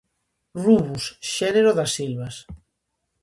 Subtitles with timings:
[0.63, 1.03] Rubus:
[1.35, 2.35] Xénero das silvas.